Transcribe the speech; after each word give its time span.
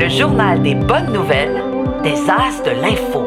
le 0.00 0.08
journal 0.08 0.62
des 0.62 0.74
bonnes 0.74 1.12
nouvelles 1.12 1.62
des 2.02 2.14
As 2.30 2.62
de 2.64 2.70
l'info. 2.70 3.22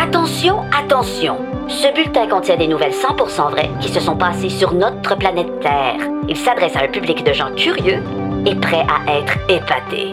Attention, 0.00 0.60
attention. 0.70 1.38
Ce 1.66 1.92
bulletin 1.92 2.28
contient 2.28 2.56
des 2.56 2.68
nouvelles 2.68 2.92
100% 2.92 3.50
vraies 3.50 3.70
qui 3.80 3.88
se 3.88 3.98
sont 3.98 4.16
passées 4.16 4.48
sur 4.48 4.72
notre 4.72 5.18
planète 5.18 5.58
Terre. 5.60 5.96
Il 6.28 6.36
s'adresse 6.36 6.76
à 6.76 6.84
un 6.84 6.88
public 6.88 7.24
de 7.24 7.32
gens 7.32 7.52
curieux 7.56 8.00
et 8.46 8.54
prêts 8.54 8.86
à 8.86 9.18
être 9.18 9.38
épatés. 9.48 10.12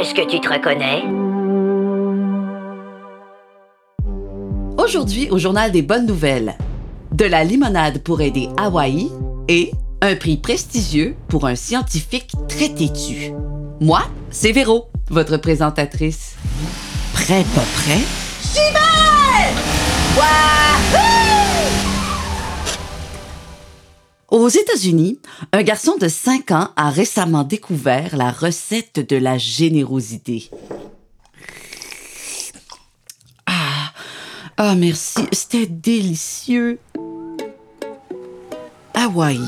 Est-ce 0.00 0.14
que 0.14 0.26
tu 0.26 0.40
te 0.40 0.50
reconnais? 0.50 1.04
Aujourd'hui, 4.82 5.28
au 5.30 5.36
journal 5.36 5.70
des 5.70 5.82
bonnes 5.82 6.06
nouvelles, 6.06 6.54
de 7.12 7.26
la 7.26 7.44
limonade 7.44 8.02
pour 8.02 8.22
aider 8.22 8.48
Hawaï 8.56 9.10
et 9.48 9.72
un 10.00 10.14
prix 10.16 10.38
prestigieux 10.38 11.14
pour 11.28 11.44
un 11.44 11.56
scientifique 11.56 12.30
très 12.48 12.70
têtu. 12.70 13.34
Moi, 13.80 14.02
c'est 14.30 14.52
Véro, 14.52 14.86
votre 15.10 15.36
présentatrice. 15.36 16.34
Prêt, 17.12 17.44
pas 17.54 17.60
prêt? 17.60 18.00
J'y 18.42 18.72
vais! 18.72 18.86
Aux 24.30 24.48
États-Unis, 24.48 25.20
un 25.52 25.62
garçon 25.62 25.96
de 25.98 26.08
5 26.08 26.50
ans 26.52 26.70
a 26.76 26.90
récemment 26.90 27.44
découvert 27.44 28.16
la 28.16 28.30
recette 28.30 28.98
de 29.08 29.16
la 29.16 29.38
générosité. 29.38 30.50
Ah, 33.46 33.92
ah 34.56 34.74
merci, 34.74 35.26
c'était 35.32 35.66
délicieux. 35.66 36.78
Hawaï. 38.94 39.38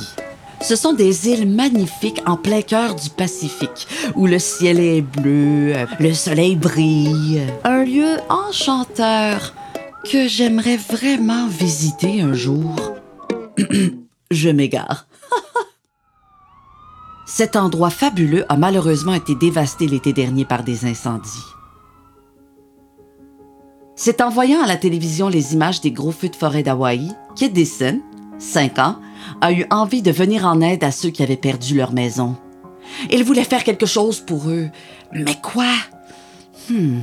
Ce 0.61 0.77
sont 0.77 0.93
des 0.93 1.29
îles 1.29 1.49
magnifiques 1.49 2.21
en 2.27 2.37
plein 2.37 2.63
cœur 2.63 2.95
du 2.95 3.11
Pacifique, 3.11 3.87
où 4.17 4.27
le 4.27 4.39
ciel 4.39 4.81
est 4.81 5.03
bleu, 5.03 5.75
le 6.01 6.13
soleil 6.13 6.57
brille. 6.57 7.43
Un 7.65 7.85
lieu 7.85 8.17
enchanteur 8.29 9.55
que 10.05 10.27
j'aimerais 10.27 10.77
vraiment 10.77 11.47
visiter 11.49 12.21
un 12.21 12.35
jour. 12.35 12.75
Je 14.31 14.51
m'égare. 14.51 15.07
Cet 17.27 17.57
endroit 17.57 17.91
fabuleux 17.91 18.45
a 18.49 18.57
malheureusement 18.57 19.15
été 19.15 19.35
dévasté 19.35 19.87
l'été 19.87 20.13
dernier 20.13 20.45
par 20.45 20.65
des 20.65 20.85
incendies. 20.85 21.45
C'est 23.97 24.21
en 24.21 24.31
voyant 24.31 24.63
à 24.63 24.67
la 24.67 24.77
télévision 24.77 25.29
les 25.29 25.55
images 25.55 25.81
des 25.81 25.91
gros 25.91 26.13
feux 26.13 26.29
de 26.29 26.37
forêt 26.37 26.63
d'Hawaï 26.63 27.11
qu'Edison, 27.35 28.01
5 28.39 28.79
ans, 28.79 28.97
a 29.41 29.53
eu 29.53 29.67
envie 29.71 30.03
de 30.03 30.11
venir 30.11 30.47
en 30.47 30.61
aide 30.61 30.85
à 30.85 30.91
ceux 30.91 31.11
qui 31.11 31.23
avaient 31.23 31.37
perdu 31.37 31.77
leur 31.77 31.93
maison. 31.93 32.37
Il 33.11 33.25
voulait 33.25 33.45
faire 33.45 33.65
quelque 33.65 33.87
chose 33.87 34.21
pour 34.21 34.49
eux. 34.49 34.69
Mais 35.13 35.37
quoi? 35.43 35.73
Hmm. 36.71 37.01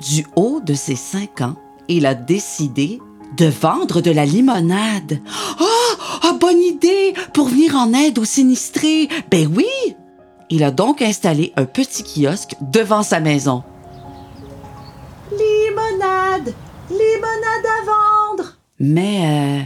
Du 0.00 0.26
haut 0.36 0.60
de 0.60 0.74
ses 0.74 0.96
cinq 0.96 1.40
ans, 1.40 1.56
il 1.88 2.06
a 2.06 2.14
décidé 2.14 3.00
de 3.36 3.46
vendre 3.46 4.00
de 4.00 4.10
la 4.10 4.24
limonade. 4.24 5.20
Oh! 5.60 5.94
oh 6.24 6.32
bonne 6.40 6.60
idée! 6.60 7.14
Pour 7.32 7.48
venir 7.48 7.76
en 7.76 7.92
aide 7.92 8.18
aux 8.18 8.24
sinistrés. 8.24 9.08
Ben 9.30 9.50
oui! 9.54 9.66
Il 10.50 10.64
a 10.64 10.70
donc 10.70 11.02
installé 11.02 11.52
un 11.56 11.64
petit 11.64 12.02
kiosque 12.02 12.56
devant 12.60 13.02
sa 13.02 13.20
maison. 13.20 13.62
Limonade! 15.30 16.54
Limonade 16.90 17.66
à 17.66 17.84
vendre! 17.86 18.56
Mais 18.78 19.20
euh, 19.24 19.62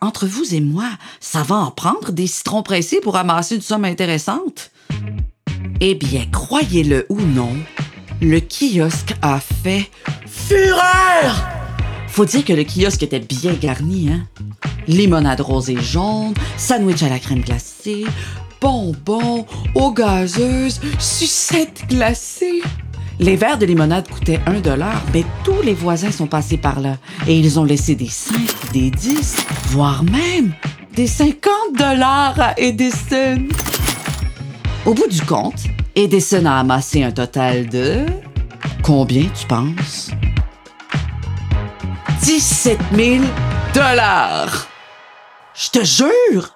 entre 0.00 0.26
vous 0.26 0.54
et 0.54 0.60
moi, 0.60 0.88
ça 1.20 1.42
va 1.42 1.56
en 1.56 1.70
prendre 1.70 2.12
des 2.12 2.26
citrons 2.26 2.62
pressés 2.62 3.00
pour 3.00 3.16
amasser 3.16 3.56
une 3.56 3.62
somme 3.62 3.84
intéressante? 3.84 4.70
Eh 5.80 5.94
bien, 5.94 6.26
croyez-le 6.32 7.06
ou 7.08 7.20
non, 7.20 7.52
le 8.20 8.40
kiosque 8.40 9.14
a 9.22 9.40
fait 9.40 9.90
fureur! 10.26 11.48
Faut 12.08 12.24
dire 12.24 12.44
que 12.44 12.52
le 12.52 12.64
kiosque 12.64 13.02
était 13.02 13.20
bien 13.20 13.52
garni, 13.52 14.08
hein? 14.08 14.26
Limonade 14.86 15.40
rose 15.40 15.68
et 15.68 15.80
jaune, 15.80 16.32
sandwich 16.56 17.02
à 17.02 17.08
la 17.08 17.18
crème 17.18 17.42
glacée, 17.42 18.06
bonbons, 18.60 19.46
eau 19.74 19.90
gazeuse, 19.92 20.80
sucettes 20.98 21.84
glacées. 21.88 22.62
Les 23.18 23.36
verres 23.36 23.56
de 23.56 23.64
limonade 23.64 24.08
coûtaient 24.10 24.40
un 24.46 24.60
dollar, 24.60 25.02
mais 25.14 25.24
tous 25.42 25.62
les 25.62 25.72
voisins 25.72 26.12
sont 26.12 26.26
passés 26.26 26.58
par 26.58 26.80
là 26.80 26.98
et 27.26 27.38
ils 27.38 27.58
ont 27.58 27.64
laissé 27.64 27.94
des 27.94 28.08
5, 28.08 28.34
des 28.72 28.90
10, 28.90 29.36
voire 29.68 30.04
même 30.04 30.52
des 30.92 31.06
50 31.06 31.50
dollars 31.78 32.38
à 32.38 32.54
Edison. 32.58 33.48
Au 34.84 34.92
bout 34.92 35.08
du 35.08 35.22
compte, 35.22 35.64
Edison 35.94 36.44
a 36.44 36.58
amassé 36.58 37.02
un 37.02 37.10
total 37.10 37.68
de... 37.68 38.04
Combien 38.82 39.24
tu 39.34 39.46
penses? 39.46 40.10
17 42.20 42.78
000 42.94 43.24
dollars! 43.74 44.68
Je 45.54 45.70
te 45.70 45.82
jure! 45.84 46.50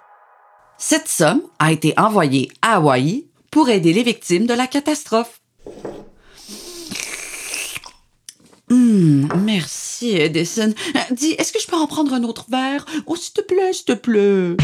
Cette 0.77 1.09
somme 1.09 1.41
a 1.59 1.72
été 1.72 1.94
envoyée 1.98 2.50
à 2.60 2.77
Hawaï 2.77 3.27
pour 3.50 3.71
aider 3.71 3.94
les 3.94 4.03
victimes 4.03 4.47
de 4.47 4.54
la 4.54 4.66
catastrophe. 4.66 5.39
Hum, 8.70 9.28
merci, 9.44 10.16
Edison. 10.16 10.72
Dis, 11.10 11.32
est-ce 11.32 11.53
que 11.53 11.60
je 11.60 11.66
peux 11.66 11.76
en 11.76 11.88
prendre 11.88 12.14
un 12.14 12.22
autre 12.22 12.47
verre? 12.48 12.86
Oh, 13.06 13.16
s'il 13.16 13.32
te 13.32 13.41
plaît, 13.41 13.72
s'il 13.72 13.84
te 13.84 13.92
plaît. 13.92 14.56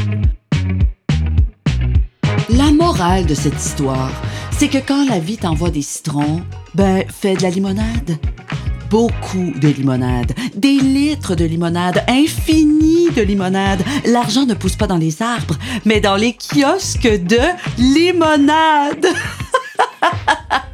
La 2.50 2.70
morale 2.70 3.26
de 3.26 3.34
cette 3.34 3.56
histoire, 3.56 4.12
c'est 4.52 4.68
que 4.68 4.78
quand 4.78 5.08
la 5.08 5.18
vie 5.18 5.38
t'envoie 5.38 5.70
des 5.70 5.82
citrons, 5.82 6.42
ben, 6.74 7.04
fais 7.08 7.34
de 7.34 7.42
la 7.42 7.50
limonade. 7.50 8.16
Beaucoup 8.90 9.52
de 9.60 9.68
limonade, 9.68 10.32
des 10.54 10.78
litres 10.78 11.34
de 11.34 11.44
limonade, 11.44 12.04
infini 12.06 13.10
de 13.10 13.22
limonade. 13.22 13.82
L'argent 14.04 14.46
ne 14.46 14.54
pousse 14.54 14.76
pas 14.76 14.86
dans 14.86 14.98
les 14.98 15.20
arbres, 15.20 15.56
mais 15.84 16.00
dans 16.00 16.14
les 16.14 16.34
kiosques 16.34 17.08
de 17.24 17.40
limonade. 17.76 19.08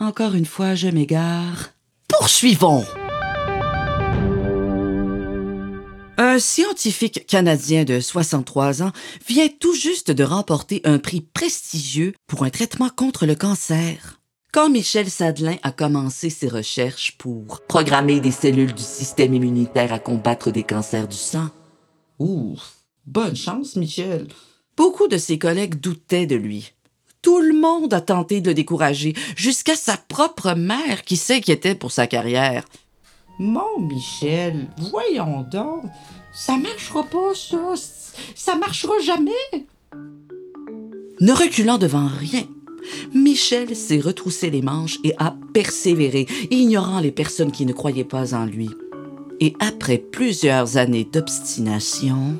Encore 0.00 0.34
une 0.34 0.46
fois, 0.46 0.74
je 0.74 0.88
m'égare. 0.88 1.70
Poursuivons. 2.08 2.84
Un 6.20 6.40
scientifique 6.40 7.26
canadien 7.26 7.84
de 7.84 8.00
63 8.00 8.82
ans 8.82 8.92
vient 9.28 9.48
tout 9.60 9.74
juste 9.74 10.10
de 10.10 10.24
remporter 10.24 10.80
un 10.84 10.98
prix 10.98 11.20
prestigieux 11.20 12.12
pour 12.26 12.42
un 12.42 12.50
traitement 12.50 12.88
contre 12.88 13.24
le 13.24 13.36
cancer. 13.36 14.20
Quand 14.52 14.68
Michel 14.68 15.08
Sadelin 15.10 15.58
a 15.62 15.70
commencé 15.70 16.30
ses 16.30 16.48
recherches 16.48 17.16
pour 17.18 17.60
programmer 17.68 18.18
des 18.18 18.32
cellules 18.32 18.74
du 18.74 18.82
système 18.82 19.34
immunitaire 19.34 19.92
à 19.92 19.98
combattre 19.98 20.50
des 20.50 20.64
cancers 20.64 21.06
du 21.06 21.16
sang. 21.16 21.50
Ouf, 22.18 22.78
bonne 23.06 23.36
chance, 23.36 23.76
Michel. 23.76 24.26
Beaucoup 24.76 25.06
de 25.06 25.18
ses 25.18 25.38
collègues 25.38 25.76
doutaient 25.76 26.26
de 26.26 26.36
lui. 26.36 26.72
Tout 27.22 27.40
le 27.40 27.52
monde 27.52 27.92
a 27.92 28.00
tenté 28.00 28.40
de 28.40 28.48
le 28.48 28.54
décourager, 28.54 29.14
jusqu'à 29.36 29.74
sa 29.74 29.96
propre 29.96 30.54
mère 30.54 31.02
qui 31.04 31.16
s'inquiétait 31.16 31.74
pour 31.74 31.90
sa 31.90 32.06
carrière. 32.06 32.64
Mon 33.38 33.80
Michel, 33.80 34.68
voyons 34.90 35.42
donc, 35.42 35.84
ça 36.32 36.56
marchera 36.56 37.02
pas, 37.04 37.34
ça. 37.34 37.74
Ça 38.34 38.56
marchera 38.56 38.98
jamais. 39.04 39.30
Ne 41.20 41.32
reculant 41.32 41.78
devant 41.78 42.08
rien, 42.08 42.44
Michel 43.14 43.74
s'est 43.74 44.00
retroussé 44.00 44.50
les 44.50 44.62
manches 44.62 44.98
et 45.04 45.14
a 45.18 45.34
persévéré, 45.52 46.26
ignorant 46.50 47.00
les 47.00 47.12
personnes 47.12 47.52
qui 47.52 47.66
ne 47.66 47.72
croyaient 47.72 48.04
pas 48.04 48.34
en 48.34 48.44
lui. 48.44 48.70
Et 49.40 49.54
après 49.60 49.98
plusieurs 49.98 50.76
années 50.76 51.04
d'obstination... 51.04 52.38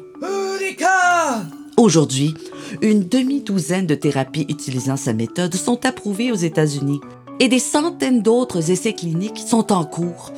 Aujourd'hui, 1.76 2.34
une 2.82 3.08
demi-douzaine 3.08 3.86
de 3.86 3.94
thérapies 3.94 4.46
utilisant 4.48 4.96
sa 4.96 5.12
méthode 5.12 5.54
sont 5.54 5.84
approuvées 5.86 6.32
aux 6.32 6.36
États-Unis 6.36 7.00
et 7.40 7.48
des 7.48 7.58
centaines 7.58 8.22
d'autres 8.22 8.70
essais 8.70 8.92
cliniques 8.92 9.38
sont 9.38 9.72
en 9.72 9.84
cours. 9.84 10.32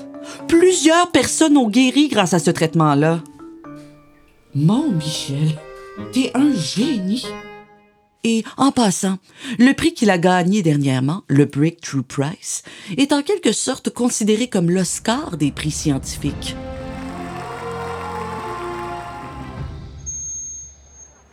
Plusieurs 0.48 1.10
personnes 1.10 1.56
ont 1.56 1.68
guéri 1.68 2.08
grâce 2.08 2.34
à 2.34 2.38
ce 2.38 2.50
traitement-là. 2.50 3.22
Mon 4.54 4.90
Michel, 4.90 5.58
t'es 6.12 6.30
un 6.34 6.52
génie. 6.54 7.24
Et 8.22 8.44
en 8.58 8.70
passant, 8.70 9.16
le 9.58 9.72
prix 9.72 9.94
qu'il 9.94 10.10
a 10.10 10.18
gagné 10.18 10.62
dernièrement, 10.62 11.22
le 11.28 11.46
Breakthrough 11.46 12.02
Prize, 12.02 12.62
est 12.98 13.12
en 13.12 13.22
quelque 13.22 13.52
sorte 13.52 13.90
considéré 13.90 14.48
comme 14.48 14.70
l'Oscar 14.70 15.38
des 15.38 15.52
prix 15.52 15.70
scientifiques. 15.70 16.54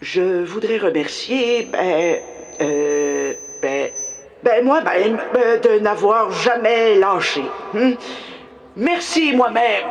Je 0.02 0.46
voudrais 0.46 0.78
remercier, 0.78 1.68
ben, 1.72 2.18
euh, 2.62 3.34
ben, 3.62 3.90
ben 4.44 4.64
moi-même 4.64 5.18
ben, 5.34 5.60
de 5.60 5.80
n'avoir 5.80 6.32
jamais 6.32 7.00
lâché. 7.00 7.42
Hein. 7.76 7.94
Merci 8.76 9.36
moi-même. 9.36 9.88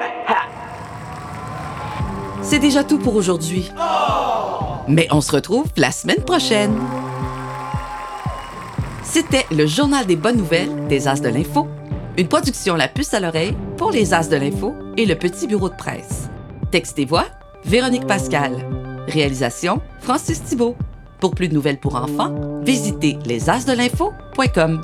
C'est 2.41 2.61
déjà 2.61 2.85
tout 2.85 2.99
pour 2.99 3.17
aujourd'hui. 3.17 3.73
Mais 4.87 5.08
on 5.11 5.20
se 5.20 5.32
retrouve 5.32 5.67
la 5.76 5.91
semaine 5.91 6.23
prochaine. 6.23 6.79
C'était 9.02 9.47
le 9.50 9.67
Journal 9.67 10.06
des 10.06 10.14
bonnes 10.14 10.37
nouvelles 10.37 10.87
des 10.87 11.09
As 11.09 11.20
de 11.20 11.29
l'Info, 11.29 11.67
une 12.17 12.29
production 12.29 12.76
La 12.76 12.87
Puce 12.87 13.12
à 13.12 13.19
l'oreille 13.19 13.56
pour 13.76 13.91
les 13.91 14.14
As 14.14 14.29
de 14.29 14.37
l'Info 14.37 14.73
et 14.97 15.05
le 15.05 15.17
Petit 15.17 15.49
Bureau 15.49 15.69
de 15.69 15.75
presse. 15.75 16.29
Texte 16.70 17.00
et 17.00 17.05
voix, 17.06 17.26
Véronique 17.64 18.06
Pascal. 18.06 18.52
Réalisation 19.06 19.81
Francis 20.00 20.43
Thibault. 20.43 20.76
Pour 21.20 21.35
plus 21.35 21.49
de 21.49 21.55
nouvelles 21.55 21.81
pour 21.81 21.97
enfants, 21.97 22.35
visitez 22.62 23.19
lesacedelinfo.com. 23.26 24.82